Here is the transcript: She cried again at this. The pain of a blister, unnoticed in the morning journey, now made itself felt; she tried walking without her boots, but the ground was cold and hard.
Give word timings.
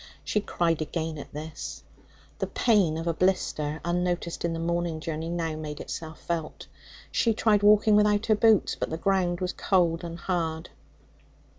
She 0.23 0.41
cried 0.41 0.81
again 0.81 1.19
at 1.19 1.31
this. 1.31 1.83
The 2.39 2.47
pain 2.47 2.97
of 2.97 3.05
a 3.05 3.13
blister, 3.13 3.79
unnoticed 3.85 4.43
in 4.43 4.51
the 4.51 4.57
morning 4.59 4.99
journey, 4.99 5.29
now 5.29 5.55
made 5.55 5.79
itself 5.79 6.19
felt; 6.21 6.65
she 7.11 7.35
tried 7.35 7.61
walking 7.61 7.95
without 7.95 8.25
her 8.25 8.35
boots, 8.35 8.73
but 8.73 8.89
the 8.89 8.97
ground 8.97 9.41
was 9.41 9.53
cold 9.53 10.03
and 10.03 10.17
hard. 10.17 10.71